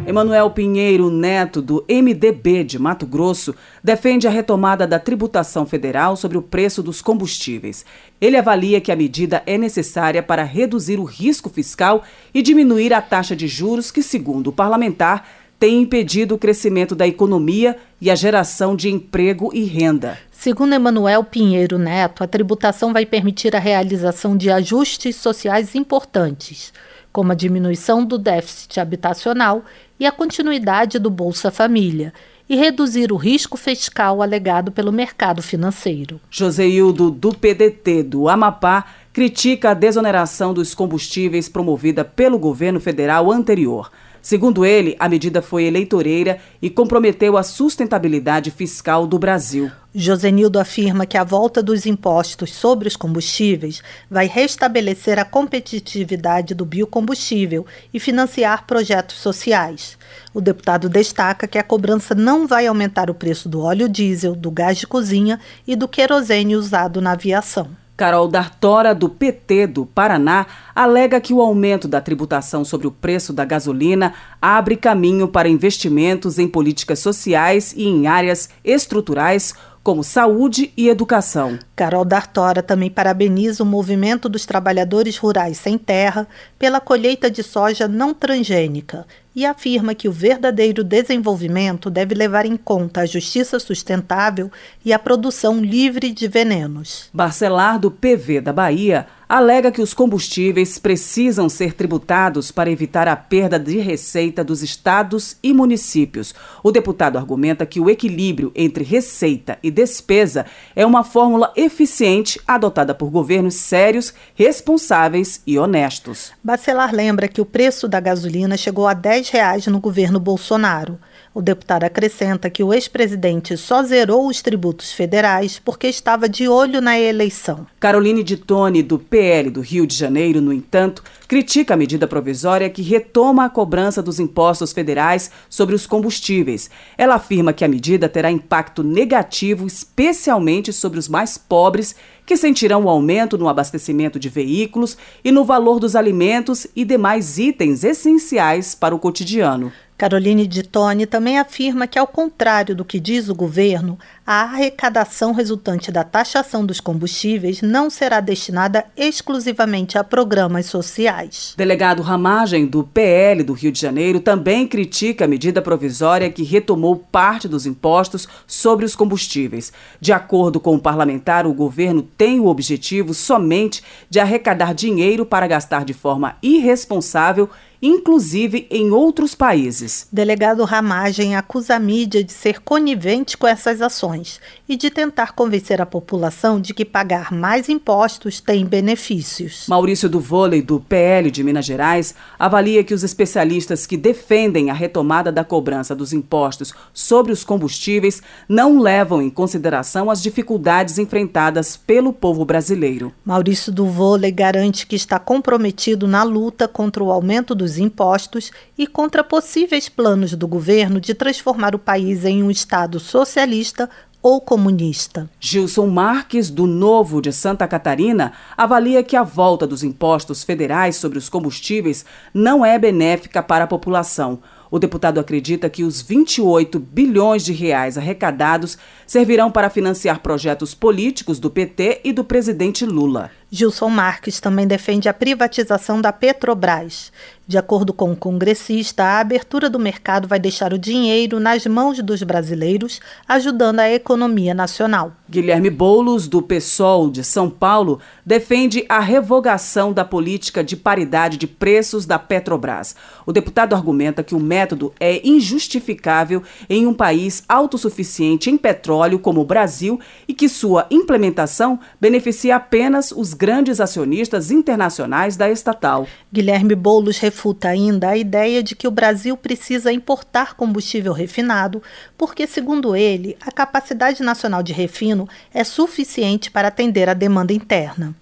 Emanuel 0.09 0.49
Pinheiro 0.49 1.11
Neto, 1.11 1.61
do 1.61 1.85
MDB 1.87 2.65
de 2.65 2.79
Mato 2.79 3.05
Grosso, 3.05 3.55
defende 3.85 4.27
a 4.27 4.31
retomada 4.31 4.87
da 4.87 4.99
tributação 4.99 5.67
federal 5.67 6.17
sobre 6.17 6.39
o 6.39 6.43
preço 6.43 6.83
dos 6.83 7.03
combustíveis. 7.03 7.85
Ele 8.19 8.39
avalia 8.39 8.81
que 8.81 8.91
a 8.91 8.97
medida 8.97 9.43
é 9.45 9.59
necessária 9.59 10.23
para 10.23 10.45
reduzir 10.45 10.99
o 10.99 11.05
risco 11.05 11.51
fiscal 11.51 12.03
e 12.33 12.41
diminuir 12.41 12.95
a 12.95 13.03
taxa 13.03 13.37
de 13.37 13.47
juros 13.47 13.91
que, 13.91 14.03
segundo 14.03 14.47
o 14.47 14.53
parlamentar, 14.53 15.29
tem 15.59 15.83
impedido 15.83 16.37
o 16.37 16.39
crescimento 16.39 16.95
da 16.95 17.07
economia 17.07 17.77
e 18.01 18.11
a 18.11 18.15
geração 18.15 18.75
de 18.75 18.89
emprego 18.89 19.51
e 19.53 19.65
renda. 19.65 20.17
Segundo 20.31 20.73
Emanuel 20.73 21.23
Pinheiro 21.23 21.77
Neto, 21.77 22.25
a 22.25 22.27
tributação 22.27 22.95
vai 22.95 23.05
permitir 23.05 23.55
a 23.55 23.59
realização 23.59 24.39
de 24.39 24.51
ajustes 24.51 25.17
sociais 25.17 25.75
importantes, 25.75 26.73
como 27.13 27.33
a 27.33 27.35
diminuição 27.35 28.05
do 28.05 28.17
déficit 28.17 28.81
habitacional 28.81 29.65
e 29.99 30.07
a 30.07 30.13
continuidade 30.13 30.99
do 30.99 31.11
Bolsa 31.11 31.51
Família 31.51 32.13
e 32.49 32.57
reduzir 32.57 33.13
o 33.13 33.17
risco 33.17 33.57
fiscal 33.57 34.23
alegado 34.23 34.73
pelo 34.73 34.91
mercado 34.91 35.43
financeiro. 35.43 36.21
Joseildo, 36.31 37.11
do 37.11 37.35
PDT 37.35 38.03
do 38.03 38.29
Amapá, 38.29 38.87
critica 39.13 39.71
a 39.71 39.75
desoneração 39.75 40.55
dos 40.55 40.75
combustíveis 40.75 41.49
promovida 41.49 42.05
pelo 42.05 42.39
governo 42.39 42.81
federal 42.81 43.31
anterior. 43.31 43.91
Segundo 44.21 44.65
ele, 44.65 44.97
a 44.99 45.09
medida 45.09 45.41
foi 45.41 45.65
eleitoreira 45.65 46.39
e 46.61 46.69
comprometeu 46.69 47.37
a 47.37 47.43
sustentabilidade 47.43 48.51
fiscal 48.51 49.07
do 49.07 49.19
Brasil. 49.19 49.71
Josenildo 49.95 50.59
afirma 50.59 51.07
que 51.07 51.17
a 51.17 51.25
volta 51.25 51.63
dos 51.63 51.87
impostos 51.87 52.55
sobre 52.55 52.87
os 52.87 52.97
combustíveis 52.97 53.83
vai 54.11 54.27
restabelecer 54.27 55.19
a 55.19 55.25
competitividade 55.25 56.55
do 56.55 56.65
biocombustível 56.65 57.67
e 57.93 57.99
financiar 57.99 58.67
projetos 58.67 59.17
sociais. 59.17 59.97
O 60.35 60.41
deputado 60.41 60.89
destaca 60.89 61.49
que 61.49 61.59
a 61.59 61.63
cobrança 61.63 62.15
não 62.15 62.47
vai 62.47 62.67
aumentar 62.67 63.11
o 63.11 63.15
preço 63.15 63.49
do 63.49 63.63
óleo 63.63 63.89
diesel, 63.89 64.37
do 64.37 64.51
gás 64.51 64.79
de 64.79 64.87
cozinha 64.87 65.41
e 65.67 65.75
do 65.75 65.89
querosene 65.89 66.55
usado 66.55 67.01
na 67.01 67.13
aviação. 67.13 67.69
Carol 67.99 68.29
Dartora, 68.29 68.95
do 68.95 69.09
PT 69.09 69.67
do 69.67 69.85
Paraná, 69.85 70.47
alega 70.73 71.21
que 71.21 71.35
o 71.35 71.41
aumento 71.41 71.89
da 71.89 72.01
tributação 72.01 72.65
sobre 72.65 72.87
o 72.87 72.93
preço 72.93 73.33
da 73.33 73.45
gasolina 73.45 74.15
abre 74.41 74.77
caminho 74.77 75.27
para 75.27 75.49
investimentos 75.49 76.39
em 76.39 76.47
políticas 76.47 77.01
sociais 77.01 77.75
e 77.77 77.89
em 77.89 78.07
áreas 78.07 78.51
estruturais 78.65 79.53
como 79.83 80.05
saúde 80.05 80.73
e 80.77 80.89
educação. 80.89 81.59
Carol 81.75 82.05
D'Artora 82.05 82.63
também 82.63 82.89
parabeniza 82.89 83.65
o 83.65 83.67
movimento 83.67 84.29
dos 84.29 84.47
trabalhadores 84.47 85.17
rurais 85.17 85.59
sem 85.59 85.77
terra 85.77 86.29
pela 86.57 86.81
colheita 86.81 87.29
de 87.29 87.43
soja 87.43 87.89
não 87.89 88.15
transgênica 88.15 89.07
e 89.39 89.47
afirma 89.47 89.95
que 89.95 90.09
o 90.09 90.13
verdadeiro 90.13 90.83
desenvolvimento 90.83 91.89
deve 91.89 92.13
levar 92.13 92.45
em 92.45 92.57
conta 92.57 93.03
a 93.03 93.07
justiça 93.07 93.61
sustentável 93.61 94.51
e 94.85 94.93
a 94.93 94.99
produção 94.99 95.61
livre 95.61 96.11
de 96.11 96.27
venenos. 96.27 97.09
Barcelar, 97.15 97.79
do 97.79 97.89
PV 97.89 98.41
da 98.41 98.53
Bahia, 98.53 99.07
alega 99.29 99.71
que 99.71 99.83
os 99.83 99.93
combustíveis 99.93 100.79
precisam 100.79 101.49
ser 101.49 101.75
tributados 101.75 102.51
para 102.51 102.71
evitar 102.71 103.07
a 103.07 103.15
perda 103.15 103.59
de 103.59 103.79
receita 103.79 104.43
dos 104.43 104.63
estados 104.63 105.37
e 105.43 105.53
municípios. 105.53 106.35
O 106.63 106.73
deputado 106.73 107.19
argumenta 107.19 107.67
que 107.67 107.79
o 107.79 107.91
equilíbrio 107.91 108.51
entre 108.55 108.83
receita 108.83 109.59
e 109.63 109.71
despesa 109.71 110.47
é 110.75 110.87
uma 110.87 111.05
fórmula 111.05 111.53
eficiente 111.55 112.41
adotada 112.47 112.95
por 112.95 113.11
governos 113.11 113.57
sérios, 113.57 114.15
responsáveis 114.35 115.43
e 115.47 115.59
honestos. 115.59 116.33
Bacelar 116.43 116.95
lembra 116.95 117.29
que 117.29 117.41
o 117.41 117.47
preço 117.47 117.87
da 117.87 118.01
gasolina 118.01 118.57
chegou 118.57 118.87
a 118.87 118.95
10 118.95 119.29
reais 119.29 119.67
no 119.67 119.79
governo 119.79 120.19
Bolsonaro. 120.19 120.99
O 121.35 121.43
deputado 121.43 121.85
acrescenta 121.85 122.49
que 122.49 122.63
o 122.63 122.73
ex-presidente 122.73 123.57
só 123.57 123.83
zerou 123.83 124.27
os 124.27 124.41
tributos 124.41 124.93
federais 124.93 125.61
porque 125.63 125.87
estava 125.87 126.29
de 126.29 126.49
olho 126.49 126.81
na 126.81 126.99
eleição. 126.99 127.67
Caroline 127.79 128.25
de 128.25 128.37
Tone, 128.37 128.83
do 128.83 128.99
PL 128.99 129.51
do 129.51 129.61
Rio 129.61 129.87
de 129.87 129.95
Janeiro, 129.95 130.41
no 130.41 130.53
entanto, 130.53 131.03
critica 131.29 131.75
a 131.75 131.77
medida 131.77 132.09
provisória 132.09 132.71
que 132.71 132.83
retoma 132.83 133.45
a 133.45 133.51
cobrança 133.51 134.03
dos 134.03 134.19
impostos 134.19 134.73
federais 134.73 135.31
sobre 135.51 135.75
os 135.75 135.87
combustíveis. 135.87 136.71
Ela 136.97 137.17
afirma 137.17 137.53
que 137.53 137.65
a 137.65 137.69
medida 137.69 138.09
terá 138.09 138.31
impacto 138.31 138.83
negativo, 138.83 139.67
especialmente 139.67 140.73
sobre 140.73 140.99
os 140.99 141.09
mais 141.09 141.37
pobres, 141.37 141.95
que 142.25 142.37
sentirão 142.37 142.85
o 142.85 142.89
aumento 142.89 143.39
no 143.39 143.49
abastecimento 143.49 144.19
de 144.19 144.29
veículos 144.29 144.97
e 145.23 145.31
no 145.31 145.45
valor 145.45 145.79
dos 145.79 145.95
alimentos 145.95 146.67
e 146.75 146.85
demais 146.85 147.39
itens 147.39 147.85
essenciais 147.85 148.75
para 148.75 148.95
o 148.95 148.99
cotidiano. 148.99 149.73
Caroline 149.99 150.47
de 150.47 150.63
Tone 150.63 151.07
também 151.07 151.41
afirma 151.41 151.89
que, 151.89 151.99
ao 151.99 152.07
contrário 152.07 152.73
do 152.77 152.85
que 152.85 153.01
diz 153.01 153.29
o 153.29 153.35
governo, 153.35 153.99
a 154.25 154.43
arrecadação 154.43 155.33
resultante 155.33 155.91
da 155.91 156.05
taxação 156.05 156.65
dos 156.65 156.79
combustíveis 156.79 157.61
não 157.63 157.91
será 157.91 158.21
destinada 158.21 158.85
exclusivamente 158.97 159.99
a 159.99 160.05
programas 160.05 160.67
sociais. 160.67 161.53
Delegado 161.57 162.01
Ramagem, 162.01 162.65
do 162.65 162.85
PL 162.85 163.43
do 163.43 163.53
Rio 163.53 163.73
de 163.73 163.81
Janeiro, 163.81 164.21
também 164.21 164.69
critica 164.69 165.25
a 165.25 165.29
medida 165.29 165.61
provisória 165.61 166.31
que 166.31 166.45
retomou 166.45 166.95
parte 166.95 167.49
dos 167.49 167.67
impostos 167.67 168.29
sobre 168.47 168.85
os 168.85 168.95
combustíveis. 168.95 169.73
De 170.01 170.13
acordo 170.13 170.61
com 170.61 170.77
o 170.77 170.81
parlamentar, 170.81 171.45
o 171.45 171.53
governo 171.53 172.03
tem 172.03 172.39
o 172.39 172.47
objetivo 172.47 173.13
somente 173.13 173.83
de 174.09 174.21
arrecadar 174.21 174.75
dinheiro 174.75 175.27
para 175.27 175.49
gastar 175.49 175.85
de 175.85 175.93
forma 175.93 176.37
irresponsável 176.41 177.51
inclusive 177.81 178.67
em 178.71 178.91
outros 178.91 179.35
países. 179.35 180.07
Delegado 180.13 180.65
Ramagem 180.65 181.37
acusa 181.37 181.77
a 181.77 181.79
mídia 181.79 182.23
de 182.23 182.33
ser 182.33 182.61
conivente 182.61 183.37
com 183.37 183.47
essas 183.47 183.81
ações 183.81 184.41
e 184.69 184.77
de 184.77 184.91
tentar 184.91 185.33
convencer 185.33 185.81
a 185.81 185.87
população 185.87 186.61
de 186.61 186.75
que 186.75 186.85
pagar 186.85 187.33
mais 187.33 187.69
impostos 187.69 188.41
tem 188.41 188.65
benefícios. 188.65 189.67
Maurício 189.69 190.09
do 190.09 190.21
Vôlei, 190.21 190.61
do 190.63 190.81
PL 190.81 191.31
de 191.31 191.43
Minas 191.45 191.65
Gerais, 191.65 192.15
avalia 192.39 192.85
que 192.85 192.95
os 192.95 193.03
especialistas 193.03 193.87
que 193.87 193.97
defendem 193.97 194.71
a 194.71 194.75
retomada 194.75 195.31
da 195.31 195.45
cobrança 195.45 195.95
dos 195.95 196.13
impostos 196.13 196.73
sobre 196.93 197.33
os 197.33 197.45
combustíveis 197.45 198.23
não 198.49 198.79
levam 198.81 199.23
em 199.23 199.31
consideração 199.31 200.11
as 200.11 200.23
dificuldades 200.23 200.99
enfrentadas 200.99 201.77
pelo 201.77 202.13
povo 202.13 202.45
brasileiro. 202.45 203.13
Maurício 203.25 203.73
do 203.73 203.87
Vôlei 203.87 204.31
garante 204.31 204.87
que 204.87 204.97
está 204.97 205.19
comprometido 205.19 206.07
na 206.07 206.23
luta 206.23 206.67
contra 206.67 207.03
o 207.03 207.11
aumento 207.11 207.55
dos 207.55 207.68
dos 207.69 207.79
impostos 207.79 208.51
e 208.77 208.87
contra 208.87 209.23
possíveis 209.23 209.89
planos 209.89 210.35
do 210.35 210.49
governo 210.49 211.01
de 211.01 211.13
transformar 211.13 211.75
o 211.75 211.79
país 211.79 212.25
em 212.25 212.43
um 212.43 212.51
Estado 212.51 212.99
socialista 212.99 213.91
ou 214.23 214.41
comunista. 214.41 215.31
Gilson 215.39 215.87
Marques, 215.87 216.51
do 216.51 216.67
Novo 216.67 217.21
de 217.21 217.33
Santa 217.33 217.69
Catarina, 217.69 218.33
avalia 218.57 219.03
que 219.03 219.15
a 219.15 219.23
volta 219.23 219.67
dos 219.67 219.85
impostos 219.85 220.43
federais 220.43 220.97
sobre 220.97 221.19
os 221.19 221.29
combustíveis 221.29 222.05
não 222.35 222.65
é 222.65 222.79
benéfica 222.79 223.43
para 223.43 223.65
a 223.65 223.69
população. 223.69 224.41
O 224.71 224.79
deputado 224.79 225.19
acredita 225.19 225.71
que 225.71 225.83
os 225.83 226.03
28 226.03 226.79
bilhões 226.79 227.45
de 227.45 227.53
reais 227.53 227.97
arrecadados 227.97 228.77
servirão 229.07 229.51
para 229.51 229.71
financiar 229.71 230.21
projetos 230.21 230.75
políticos 230.75 231.39
do 231.39 231.49
PT 231.49 232.01
e 232.05 232.13
do 232.13 232.23
presidente 232.25 232.85
Lula. 232.85 233.31
Gilson 233.51 233.89
Marques 233.89 234.41
também 234.41 234.67
defende 234.67 235.09
a 235.09 235.15
privatização 235.15 236.01
da 236.01 236.13
Petrobras. 236.13 237.11
De 237.49 237.57
acordo 237.57 237.95
com 237.95 238.13
o 238.13 238.17
congressista, 238.17 239.03
a 239.03 239.21
abertura 239.21 239.71
do 239.71 239.79
mercado 239.79 240.29
vai 240.29 240.39
deixar 240.39 240.75
o 240.75 240.79
dinheiro 240.79 241.41
nas 241.41 241.65
mãos 241.65 241.99
dos 242.03 242.23
brasileiros, 242.23 243.01
ajudando 243.27 243.81
a 243.81 243.91
economia 243.91 244.53
nacional. 244.53 245.13
Guilherme 245.31 245.71
Boulos, 245.71 246.29
do 246.29 246.43
PSOL 246.43 247.11
de 247.11 247.25
São 247.25 247.49
Paulo, 247.49 248.01
defende 248.25 248.85
a 248.87 249.01
revogação 249.01 249.95
da 249.95 250.05
política 250.05 250.63
de 250.63 250.77
paridade 250.77 251.39
de 251.39 251.47
preços 251.47 252.05
da 252.05 252.19
Petrobras. 252.19 252.95
O 253.25 253.33
deputado 253.33 253.75
argumenta 253.75 254.23
que 254.23 254.35
o 254.35 254.41
método 254.41 254.93
é 255.01 255.27
injustificável 255.27 256.43
em 256.69 256.87
um 256.87 256.93
país 256.93 257.43
autossuficiente 257.49 258.51
em 258.51 258.59
petróleo 258.59 259.19
como 259.19 259.41
o 259.41 259.47
Brasil 259.47 259.99
e 260.27 260.35
que 260.35 260.51
sua 260.51 260.87
implementação 260.91 261.81
beneficia 261.99 262.57
apenas 262.57 263.11
os 263.11 263.33
grandes 263.39 263.81
acionistas 263.81 264.51
internacionais 264.51 265.37
da 265.37 265.49
estatal. 265.49 266.09
Guilherme 266.33 266.75
Boulos 266.75 267.19
refuta 267.19 267.69
ainda 267.69 268.09
a 268.09 268.17
ideia 268.17 268.63
de 268.63 268.75
que 268.75 268.89
o 268.89 268.91
Brasil 268.91 269.37
precisa 269.37 269.93
importar 269.93 270.55
combustível 270.55 271.13
refinado, 271.13 271.81
porque, 272.17 272.49
segundo 272.49 272.97
ele, 272.97 273.37
a 273.41 273.53
capacidade 273.53 274.23
nacional 274.25 274.63
de 274.63 274.73
refino 274.73 275.29
é 275.55 275.63
suficiente 275.63 276.51
para 276.51 276.67
atender 276.67 277.09
a 277.09 277.15
demanda 277.15 277.53
interna. 277.53 278.15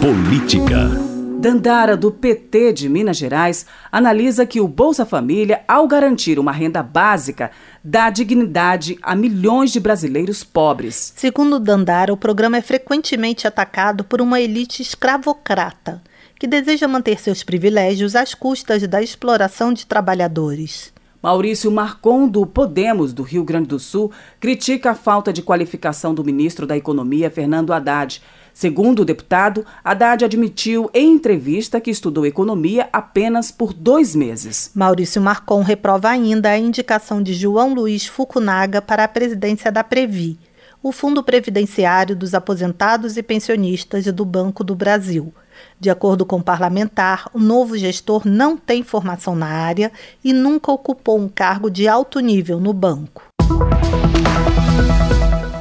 Política. 0.00 1.09
Dandara, 1.40 1.96
do 1.96 2.12
PT 2.12 2.74
de 2.74 2.86
Minas 2.86 3.16
Gerais, 3.16 3.64
analisa 3.90 4.44
que 4.44 4.60
o 4.60 4.68
Bolsa 4.68 5.06
Família, 5.06 5.62
ao 5.66 5.88
garantir 5.88 6.38
uma 6.38 6.52
renda 6.52 6.82
básica, 6.82 7.50
dá 7.82 8.10
dignidade 8.10 8.98
a 9.00 9.16
milhões 9.16 9.72
de 9.72 9.80
brasileiros 9.80 10.44
pobres. 10.44 11.14
Segundo 11.16 11.58
Dandara, 11.58 12.12
o 12.12 12.16
programa 12.16 12.58
é 12.58 12.60
frequentemente 12.60 13.46
atacado 13.46 14.04
por 14.04 14.20
uma 14.20 14.38
elite 14.38 14.82
escravocrata, 14.82 16.02
que 16.38 16.46
deseja 16.46 16.86
manter 16.86 17.18
seus 17.18 17.42
privilégios 17.42 18.14
às 18.14 18.34
custas 18.34 18.86
da 18.86 19.02
exploração 19.02 19.72
de 19.72 19.86
trabalhadores. 19.86 20.92
Maurício 21.22 21.70
Marcon, 21.70 22.28
do 22.28 22.44
Podemos 22.44 23.14
do 23.14 23.22
Rio 23.22 23.44
Grande 23.44 23.68
do 23.68 23.78
Sul, 23.78 24.12
critica 24.38 24.90
a 24.90 24.94
falta 24.94 25.32
de 25.32 25.40
qualificação 25.40 26.14
do 26.14 26.22
ministro 26.22 26.66
da 26.66 26.76
Economia, 26.76 27.30
Fernando 27.30 27.72
Haddad 27.72 28.20
Segundo 28.52 29.00
o 29.00 29.04
deputado, 29.04 29.64
Haddad 29.82 30.24
admitiu 30.24 30.90
em 30.92 31.12
entrevista 31.12 31.80
que 31.80 31.90
estudou 31.90 32.26
economia 32.26 32.88
apenas 32.92 33.50
por 33.50 33.72
dois 33.72 34.14
meses. 34.14 34.70
Maurício 34.74 35.20
Marcon 35.20 35.62
reprova 35.62 36.08
ainda 36.10 36.50
a 36.50 36.58
indicação 36.58 37.22
de 37.22 37.32
João 37.34 37.74
Luiz 37.74 38.06
Fukunaga 38.06 38.82
para 38.82 39.04
a 39.04 39.08
presidência 39.08 39.70
da 39.70 39.84
Previ, 39.84 40.38
o 40.82 40.92
Fundo 40.92 41.22
Previdenciário 41.22 42.16
dos 42.16 42.34
Aposentados 42.34 43.16
e 43.16 43.22
Pensionistas 43.22 44.06
do 44.06 44.24
Banco 44.24 44.64
do 44.64 44.74
Brasil. 44.74 45.32
De 45.78 45.90
acordo 45.90 46.24
com 46.24 46.36
o 46.36 46.42
parlamentar, 46.42 47.28
o 47.34 47.38
novo 47.38 47.76
gestor 47.76 48.22
não 48.26 48.56
tem 48.56 48.82
formação 48.82 49.34
na 49.34 49.46
área 49.46 49.92
e 50.24 50.32
nunca 50.32 50.72
ocupou 50.72 51.18
um 51.18 51.28
cargo 51.28 51.70
de 51.70 51.86
alto 51.86 52.20
nível 52.20 52.58
no 52.58 52.72
banco. 52.72 53.22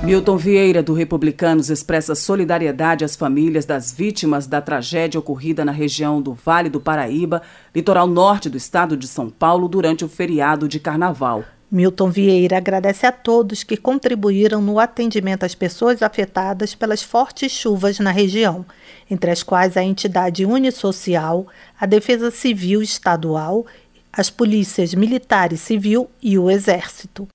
Milton 0.09 0.37
Vieira, 0.37 0.81
do 0.81 0.91
Republicanos, 0.91 1.69
expressa 1.69 2.15
solidariedade 2.15 3.05
às 3.05 3.15
famílias 3.15 3.63
das 3.63 3.91
vítimas 3.91 4.47
da 4.47 4.59
tragédia 4.59 5.19
ocorrida 5.19 5.63
na 5.63 5.71
região 5.71 6.19
do 6.19 6.33
Vale 6.33 6.67
do 6.67 6.81
Paraíba, 6.81 7.43
litoral 7.75 8.07
norte 8.07 8.49
do 8.49 8.57
estado 8.57 8.97
de 8.97 9.07
São 9.07 9.29
Paulo, 9.29 9.67
durante 9.67 10.03
o 10.03 10.09
feriado 10.09 10.67
de 10.67 10.79
carnaval. 10.79 11.45
Milton 11.71 12.09
Vieira 12.09 12.57
agradece 12.57 13.05
a 13.05 13.11
todos 13.11 13.61
que 13.61 13.77
contribuíram 13.77 14.63
no 14.63 14.79
atendimento 14.79 15.43
às 15.43 15.53
pessoas 15.53 16.01
afetadas 16.01 16.73
pelas 16.73 17.03
fortes 17.03 17.51
chuvas 17.51 17.99
na 17.99 18.09
região, 18.09 18.65
entre 19.11 19.29
as 19.29 19.43
quais 19.43 19.77
a 19.77 19.83
entidade 19.83 20.43
Unisocial, 20.43 21.45
a 21.79 21.85
Defesa 21.85 22.31
Civil 22.31 22.81
Estadual, 22.81 23.63
as 24.11 24.31
polícias 24.31 24.95
militar 24.95 25.53
e 25.53 25.57
civil 25.57 26.09
e 26.19 26.35
o 26.39 26.49
Exército. 26.49 27.27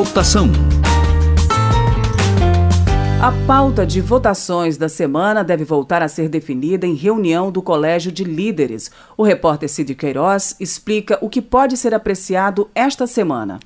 Votação. 0.00 0.46
A 3.20 3.32
pauta 3.48 3.84
de 3.84 4.00
votações 4.00 4.76
da 4.76 4.88
semana 4.88 5.42
deve 5.42 5.64
voltar 5.64 6.04
a 6.04 6.08
ser 6.08 6.28
definida 6.28 6.86
em 6.86 6.94
reunião 6.94 7.50
do 7.50 7.60
Colégio 7.60 8.12
de 8.12 8.22
Líderes. 8.22 8.92
O 9.16 9.24
repórter 9.24 9.68
Cid 9.68 9.96
Queiroz 9.96 10.54
explica 10.60 11.18
o 11.20 11.28
que 11.28 11.42
pode 11.42 11.76
ser 11.76 11.94
apreciado 11.94 12.70
esta 12.76 13.08
semana. 13.08 13.58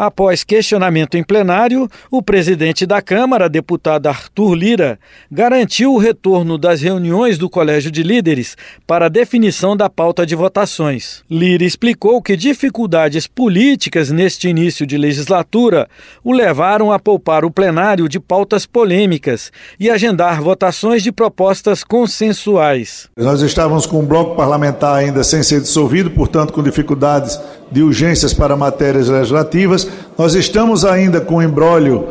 Após 0.00 0.44
questionamento 0.44 1.16
em 1.16 1.24
plenário, 1.24 1.90
o 2.08 2.22
presidente 2.22 2.86
da 2.86 3.02
Câmara, 3.02 3.48
deputado 3.48 4.06
Arthur 4.06 4.54
Lira, 4.54 4.96
garantiu 5.28 5.92
o 5.92 5.98
retorno 5.98 6.56
das 6.56 6.80
reuniões 6.80 7.36
do 7.36 7.50
Colégio 7.50 7.90
de 7.90 8.04
Líderes 8.04 8.56
para 8.86 9.06
a 9.06 9.08
definição 9.08 9.76
da 9.76 9.90
pauta 9.90 10.24
de 10.24 10.36
votações. 10.36 11.24
Lira 11.28 11.64
explicou 11.64 12.22
que 12.22 12.36
dificuldades 12.36 13.26
políticas 13.26 14.08
neste 14.12 14.48
início 14.48 14.86
de 14.86 14.96
legislatura 14.96 15.88
o 16.22 16.32
levaram 16.32 16.92
a 16.92 16.98
poupar 17.00 17.44
o 17.44 17.50
plenário 17.50 18.08
de 18.08 18.20
pautas 18.20 18.64
polêmicas 18.64 19.50
e 19.80 19.90
agendar 19.90 20.40
votações 20.40 21.02
de 21.02 21.10
propostas 21.10 21.82
consensuais. 21.82 23.08
Nós 23.16 23.42
estávamos 23.42 23.84
com 23.84 23.98
um 23.98 24.06
bloco 24.06 24.36
parlamentar 24.36 24.94
ainda 24.94 25.24
sem 25.24 25.42
ser 25.42 25.60
dissolvido, 25.60 26.08
portanto, 26.12 26.52
com 26.52 26.62
dificuldades 26.62 27.36
de 27.70 27.82
urgências 27.82 28.32
para 28.32 28.56
matérias 28.56 29.08
legislativas. 29.08 29.88
Nós 30.16 30.34
estamos 30.34 30.84
ainda 30.84 31.20
com 31.20 31.36
o 31.36 31.42
embrólio 31.42 32.06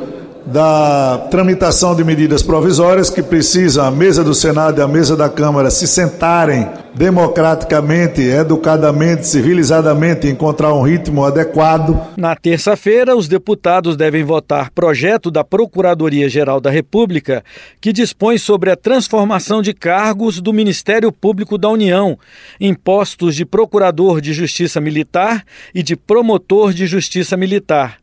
da 0.47 1.27
tramitação 1.29 1.93
de 1.93 2.05
medidas 2.05 2.41
provisórias 2.41 3.09
que 3.09 3.21
precisa 3.21 3.85
a 3.85 3.91
mesa 3.91 4.23
do 4.23 4.33
Senado 4.33 4.79
e 4.79 4.81
a 4.81 4.87
mesa 4.87 5.15
da 5.15 5.27
Câmara 5.27 5.69
se 5.69 5.85
sentarem 5.85 6.69
democraticamente, 6.95 8.21
educadamente, 8.21 9.27
civilizadamente 9.27 10.27
encontrar 10.27 10.73
um 10.73 10.81
ritmo 10.81 11.25
adequado. 11.25 11.99
Na 12.15 12.33
terça-feira, 12.33 13.15
os 13.15 13.27
deputados 13.27 13.97
devem 13.97 14.23
votar 14.23 14.71
projeto 14.71 15.29
da 15.29 15.43
Procuradoria-Geral 15.43 16.61
da 16.61 16.71
República 16.71 17.43
que 17.81 17.91
dispõe 17.91 18.37
sobre 18.37 18.71
a 18.71 18.77
transformação 18.77 19.61
de 19.61 19.73
cargos 19.73 20.39
do 20.39 20.53
Ministério 20.53 21.11
Público 21.11 21.57
da 21.57 21.67
União 21.67 22.17
em 22.59 22.73
postos 22.73 23.35
de 23.35 23.45
procurador 23.45 24.21
de 24.21 24.31
Justiça 24.31 24.79
Militar 24.79 25.43
e 25.75 25.83
de 25.83 25.97
promotor 25.97 26.73
de 26.73 26.87
Justiça 26.87 27.35
Militar. 27.35 27.97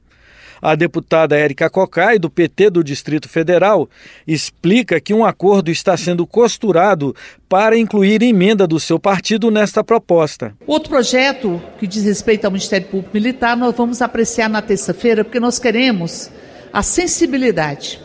A 0.60 0.74
deputada 0.74 1.36
Érica 1.36 1.68
Cocai, 1.68 2.18
do 2.18 2.30
PT 2.30 2.70
do 2.70 2.84
Distrito 2.84 3.28
Federal, 3.28 3.88
explica 4.26 5.00
que 5.00 5.12
um 5.12 5.24
acordo 5.24 5.70
está 5.70 5.96
sendo 5.96 6.26
costurado 6.26 7.14
para 7.48 7.78
incluir 7.78 8.22
emenda 8.22 8.66
do 8.66 8.80
seu 8.80 8.98
partido 8.98 9.50
nesta 9.50 9.84
proposta. 9.84 10.54
Outro 10.66 10.90
projeto 10.90 11.62
que 11.78 11.86
diz 11.86 12.04
respeito 12.04 12.44
ao 12.44 12.50
Ministério 12.50 12.86
Público 12.88 13.10
Militar, 13.14 13.56
nós 13.56 13.74
vamos 13.74 14.00
apreciar 14.00 14.48
na 14.48 14.62
terça-feira, 14.62 15.24
porque 15.24 15.40
nós 15.40 15.58
queremos 15.58 16.30
a 16.72 16.82
sensibilidade 16.82 18.00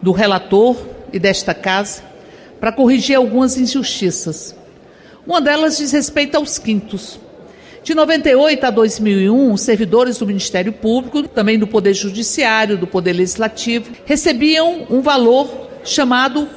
do 0.00 0.12
relator 0.12 0.76
e 1.12 1.18
desta 1.18 1.54
casa 1.54 2.02
para 2.60 2.72
corrigir 2.72 3.16
algumas 3.16 3.56
injustiças. 3.56 4.54
Uma 5.26 5.40
delas 5.40 5.78
diz 5.78 5.92
respeito 5.92 6.36
aos 6.36 6.58
quintos. 6.58 7.18
De 7.84 7.94
98 7.94 8.64
a 8.64 8.70
2001, 8.70 9.52
os 9.52 9.60
servidores 9.60 10.16
do 10.16 10.26
Ministério 10.26 10.72
Público, 10.72 11.28
também 11.28 11.58
do 11.58 11.66
Poder 11.66 11.92
Judiciário, 11.92 12.78
do 12.78 12.86
Poder 12.86 13.12
Legislativo, 13.12 13.92
recebiam 14.06 14.86
um 14.88 15.02
valor 15.02 15.68
chamado 15.84 16.48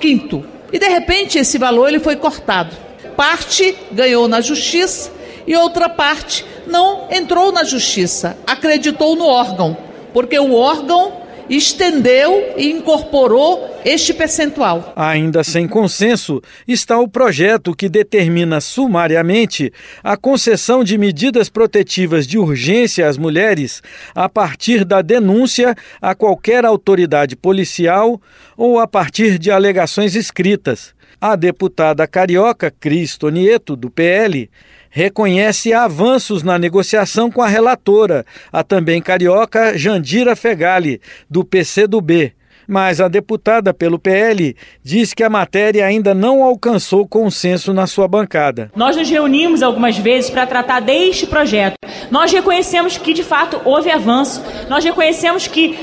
quinto. 0.00 0.44
E 0.72 0.80
de 0.80 0.88
repente 0.88 1.38
esse 1.38 1.56
valor 1.56 1.86
ele 1.86 2.00
foi 2.00 2.16
cortado. 2.16 2.76
Parte 3.16 3.76
ganhou 3.92 4.26
na 4.26 4.40
justiça 4.40 5.12
e 5.46 5.54
outra 5.54 5.88
parte 5.88 6.44
não 6.66 7.06
entrou 7.12 7.52
na 7.52 7.62
justiça, 7.62 8.36
acreditou 8.44 9.14
no 9.14 9.26
órgão, 9.26 9.76
porque 10.12 10.36
o 10.36 10.52
órgão 10.52 11.12
estendeu 11.56 12.54
e 12.56 12.70
incorporou 12.70 13.80
este 13.84 14.14
percentual. 14.14 14.92
Ainda 14.96 15.44
sem 15.44 15.68
consenso 15.68 16.40
está 16.66 16.98
o 16.98 17.08
projeto 17.08 17.74
que 17.74 17.88
determina 17.88 18.60
sumariamente 18.60 19.72
a 20.02 20.16
concessão 20.16 20.82
de 20.82 20.96
medidas 20.96 21.48
protetivas 21.48 22.26
de 22.26 22.38
urgência 22.38 23.06
às 23.08 23.18
mulheres 23.18 23.82
a 24.14 24.28
partir 24.28 24.84
da 24.84 25.02
denúncia 25.02 25.74
a 26.00 26.14
qualquer 26.14 26.64
autoridade 26.64 27.36
policial 27.36 28.20
ou 28.56 28.78
a 28.78 28.86
partir 28.86 29.38
de 29.38 29.50
alegações 29.50 30.14
escritas. 30.14 30.94
A 31.20 31.36
deputada 31.36 32.06
carioca 32.06 32.70
Cris 32.70 33.16
Tonieto, 33.16 33.76
do 33.76 33.88
PL, 33.88 34.50
reconhece 34.92 35.72
avanços 35.72 36.42
na 36.42 36.58
negociação 36.58 37.30
com 37.30 37.40
a 37.40 37.48
relatora, 37.48 38.26
a 38.52 38.62
também 38.62 39.00
carioca 39.00 39.76
Jandira 39.76 40.36
Fegali, 40.36 41.00
do 41.28 41.42
PCdoB. 41.42 42.34
Mas 42.68 43.00
a 43.00 43.08
deputada 43.08 43.74
pelo 43.74 43.98
PL 43.98 44.54
diz 44.84 45.12
que 45.12 45.24
a 45.24 45.30
matéria 45.30 45.84
ainda 45.84 46.14
não 46.14 46.44
alcançou 46.44 47.08
consenso 47.08 47.72
na 47.72 47.86
sua 47.86 48.06
bancada. 48.06 48.70
Nós 48.76 48.96
nos 48.96 49.08
reunimos 49.08 49.62
algumas 49.62 49.98
vezes 49.98 50.30
para 50.30 50.46
tratar 50.46 50.80
deste 50.80 51.26
projeto. 51.26 51.74
Nós 52.10 52.30
reconhecemos 52.30 52.96
que, 52.96 53.12
de 53.12 53.24
fato, 53.24 53.60
houve 53.64 53.90
avanço. 53.90 54.42
Nós 54.68 54.84
reconhecemos 54.84 55.48
que 55.48 55.76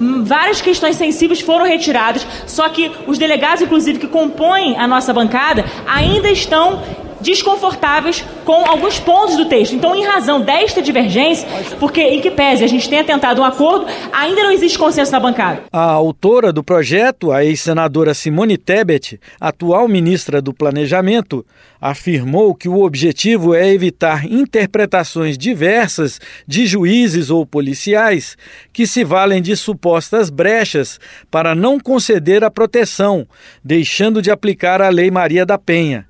hum, 0.00 0.24
várias 0.24 0.60
questões 0.60 0.96
sensíveis 0.96 1.40
foram 1.40 1.64
retiradas, 1.64 2.26
só 2.46 2.68
que 2.70 2.90
os 3.06 3.18
delegados, 3.18 3.62
inclusive, 3.62 4.00
que 4.00 4.08
compõem 4.08 4.76
a 4.76 4.88
nossa 4.88 5.12
bancada, 5.12 5.64
ainda 5.86 6.28
estão 6.28 6.82
desconfortáveis 7.26 8.24
com 8.44 8.64
alguns 8.64 8.98
pontos 9.00 9.36
do 9.36 9.46
texto. 9.46 9.74
Então, 9.74 9.94
em 9.94 10.04
razão 10.04 10.40
desta 10.40 10.80
divergência, 10.80 11.46
porque 11.80 12.00
em 12.00 12.20
que 12.20 12.30
pese 12.30 12.64
a 12.64 12.68
gente 12.68 12.88
tenha 12.88 13.04
tentado 13.04 13.42
um 13.42 13.44
acordo, 13.44 13.86
ainda 14.12 14.44
não 14.44 14.52
existe 14.52 14.78
consenso 14.78 15.10
na 15.12 15.20
bancada. 15.20 15.64
A 15.72 15.90
autora 15.90 16.52
do 16.52 16.62
projeto, 16.62 17.32
a 17.32 17.44
ex-senadora 17.44 18.14
Simone 18.14 18.56
Tebet, 18.56 19.20
atual 19.40 19.88
ministra 19.88 20.40
do 20.40 20.54
Planejamento, 20.54 21.44
afirmou 21.80 22.54
que 22.54 22.68
o 22.68 22.82
objetivo 22.82 23.54
é 23.54 23.68
evitar 23.68 24.24
interpretações 24.24 25.36
diversas 25.36 26.20
de 26.46 26.66
juízes 26.66 27.28
ou 27.28 27.44
policiais 27.44 28.36
que 28.72 28.86
se 28.86 29.04
valem 29.04 29.42
de 29.42 29.56
supostas 29.56 30.30
brechas 30.30 30.98
para 31.30 31.54
não 31.54 31.78
conceder 31.78 32.44
a 32.44 32.50
proteção, 32.50 33.26
deixando 33.64 34.22
de 34.22 34.30
aplicar 34.30 34.80
a 34.80 34.88
Lei 34.88 35.10
Maria 35.10 35.44
da 35.44 35.58
Penha. 35.58 36.06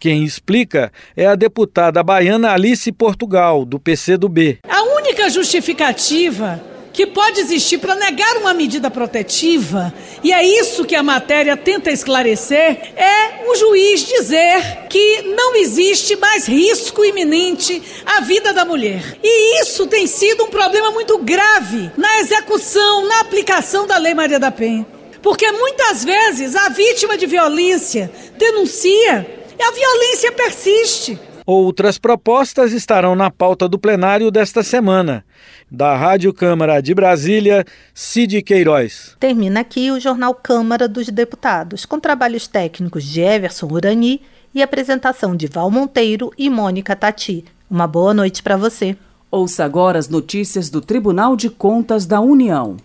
Quem 0.00 0.24
explica 0.24 0.90
é 1.14 1.26
a 1.26 1.34
deputada 1.34 2.02
baiana 2.02 2.54
Alice 2.54 2.90
Portugal, 2.90 3.66
do 3.66 3.78
PCdoB. 3.78 4.60
A 4.66 4.82
única 4.96 5.28
justificativa 5.28 6.58
que 6.90 7.06
pode 7.06 7.38
existir 7.38 7.76
para 7.76 7.94
negar 7.94 8.38
uma 8.38 8.54
medida 8.54 8.90
protetiva, 8.90 9.92
e 10.24 10.32
é 10.32 10.42
isso 10.42 10.86
que 10.86 10.96
a 10.96 11.02
matéria 11.02 11.54
tenta 11.54 11.90
esclarecer, 11.90 12.94
é 12.96 13.46
o 13.46 13.54
juiz 13.54 14.06
dizer 14.06 14.86
que 14.88 15.22
não 15.36 15.54
existe 15.56 16.16
mais 16.16 16.48
risco 16.48 17.04
iminente 17.04 17.82
à 18.06 18.22
vida 18.22 18.54
da 18.54 18.64
mulher. 18.64 19.18
E 19.22 19.60
isso 19.60 19.86
tem 19.86 20.06
sido 20.06 20.44
um 20.44 20.48
problema 20.48 20.90
muito 20.92 21.18
grave 21.18 21.90
na 21.94 22.20
execução, 22.20 23.06
na 23.06 23.20
aplicação 23.20 23.86
da 23.86 23.98
Lei 23.98 24.14
Maria 24.14 24.40
da 24.40 24.50
Penha. 24.50 24.86
Porque 25.22 25.52
muitas 25.52 26.02
vezes 26.02 26.56
a 26.56 26.70
vítima 26.70 27.18
de 27.18 27.26
violência 27.26 28.10
denuncia 28.38 29.39
a 29.62 29.70
violência 29.70 30.32
persiste. 30.32 31.18
Outras 31.46 31.98
propostas 31.98 32.72
estarão 32.72 33.16
na 33.16 33.30
pauta 33.30 33.68
do 33.68 33.78
plenário 33.78 34.30
desta 34.30 34.62
semana. 34.62 35.24
Da 35.70 35.96
Rádio 35.96 36.32
Câmara 36.32 36.80
de 36.80 36.94
Brasília, 36.94 37.64
Cid 37.94 38.42
Queiroz. 38.42 39.16
Termina 39.18 39.60
aqui 39.60 39.90
o 39.90 39.98
Jornal 39.98 40.34
Câmara 40.34 40.86
dos 40.86 41.08
Deputados, 41.08 41.84
com 41.84 41.98
trabalhos 41.98 42.46
técnicos 42.46 43.04
de 43.04 43.20
Everson 43.20 43.66
Urani 43.66 44.22
e 44.54 44.62
apresentação 44.62 45.34
de 45.34 45.46
Val 45.46 45.70
Monteiro 45.70 46.32
e 46.36 46.48
Mônica 46.50 46.94
Tati. 46.94 47.44
Uma 47.70 47.86
boa 47.86 48.12
noite 48.12 48.42
para 48.42 48.56
você. 48.56 48.96
Ouça 49.30 49.64
agora 49.64 49.98
as 49.98 50.08
notícias 50.08 50.70
do 50.70 50.80
Tribunal 50.80 51.36
de 51.36 51.48
Contas 51.48 52.04
da 52.04 52.20
União. 52.20 52.76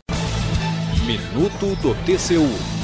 Minuto 1.05 1.75
do 1.81 1.93
TCU. 2.05 2.74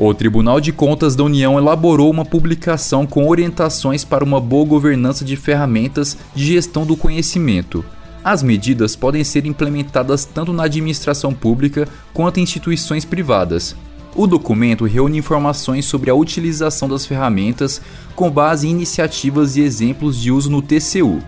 O 0.00 0.14
Tribunal 0.14 0.60
de 0.60 0.70
Contas 0.70 1.16
da 1.16 1.24
União 1.24 1.58
elaborou 1.58 2.08
uma 2.08 2.24
publicação 2.24 3.04
com 3.04 3.26
orientações 3.26 4.04
para 4.04 4.22
uma 4.22 4.40
boa 4.40 4.64
governança 4.64 5.24
de 5.24 5.34
ferramentas 5.34 6.16
de 6.36 6.46
gestão 6.46 6.86
do 6.86 6.96
conhecimento. 6.96 7.84
As 8.22 8.40
medidas 8.40 8.94
podem 8.94 9.24
ser 9.24 9.44
implementadas 9.44 10.24
tanto 10.24 10.52
na 10.52 10.62
administração 10.62 11.34
pública 11.34 11.88
quanto 12.14 12.38
em 12.38 12.44
instituições 12.44 13.04
privadas. 13.04 13.74
O 14.14 14.28
documento 14.28 14.84
reúne 14.84 15.18
informações 15.18 15.84
sobre 15.84 16.10
a 16.10 16.14
utilização 16.14 16.88
das 16.88 17.04
ferramentas 17.04 17.82
com 18.14 18.30
base 18.30 18.68
em 18.68 18.70
iniciativas 18.70 19.56
e 19.56 19.62
exemplos 19.62 20.16
de 20.16 20.30
uso 20.30 20.48
no 20.48 20.62
TCU. 20.62 21.20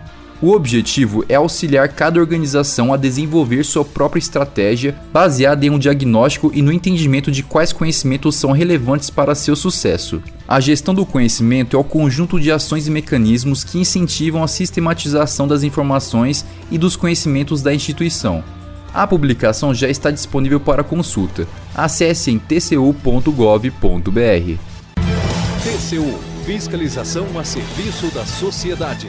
O 0.43 0.53
objetivo 0.53 1.23
é 1.29 1.35
auxiliar 1.35 1.87
cada 1.91 2.19
organização 2.19 2.95
a 2.95 2.97
desenvolver 2.97 3.63
sua 3.63 3.85
própria 3.85 4.19
estratégia 4.19 4.97
baseada 5.13 5.67
em 5.67 5.71
um 5.71 5.79
diagnóstico 5.79 6.51
e 6.55 6.63
no 6.63 6.73
entendimento 6.73 7.31
de 7.31 7.43
quais 7.43 7.75
conhecimentos 7.75 8.37
são 8.37 8.51
relevantes 8.51 9.11
para 9.11 9.35
seu 9.35 9.55
sucesso. 9.55 10.23
A 10.49 10.59
gestão 10.59 10.95
do 10.95 11.05
conhecimento 11.05 11.77
é 11.77 11.79
o 11.79 11.85
conjunto 11.85 12.41
de 12.41 12.51
ações 12.51 12.87
e 12.87 12.91
mecanismos 12.91 13.63
que 13.63 13.79
incentivam 13.79 14.43
a 14.43 14.49
sistematização 14.49 15.47
das 15.47 15.63
informações 15.63 16.47
e 16.71 16.79
dos 16.79 16.97
conhecimentos 16.97 17.61
da 17.61 17.75
instituição. 17.75 18.43
A 18.95 19.07
publicação 19.07 19.75
já 19.75 19.91
está 19.91 20.11
disponível 20.11 20.59
para 20.59 20.83
consulta. 20.83 21.47
Acesse 21.75 22.31
em 22.31 22.39
tcu.gov.br. 22.39 23.31
TCU 25.63 26.31
Fiscalização 26.47 27.27
a 27.39 27.45
serviço 27.45 28.09
da 28.13 28.25
sociedade. 28.25 29.09